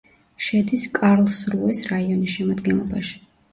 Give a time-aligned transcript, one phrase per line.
[0.45, 3.25] შედის კარლსრუეს რაიონის შემადგენლობაში.